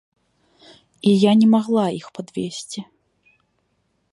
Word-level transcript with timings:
І 1.11 1.13
я 1.23 1.31
не 1.41 1.47
магла 1.55 1.83
іх 1.99 2.07
падвесці. 2.15 2.79